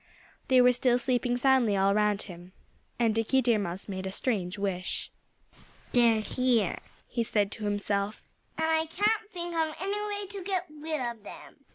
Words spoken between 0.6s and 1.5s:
were still sleeping